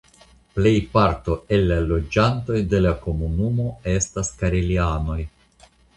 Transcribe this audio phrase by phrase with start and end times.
[0.53, 5.21] Plejparto el la loĝantoj de la komunumo estas karelianoj.